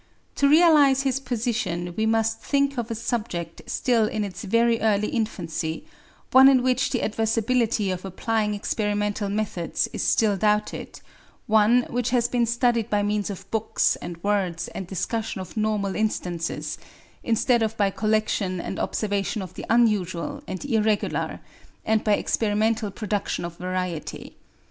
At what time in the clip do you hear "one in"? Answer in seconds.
6.31-6.63